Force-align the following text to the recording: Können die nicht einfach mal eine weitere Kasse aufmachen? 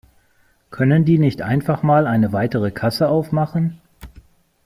Können 0.71 1.05
die 1.05 1.19
nicht 1.19 1.43
einfach 1.43 1.83
mal 1.83 2.07
eine 2.07 2.33
weitere 2.33 2.71
Kasse 2.71 3.07
aufmachen? 3.07 3.79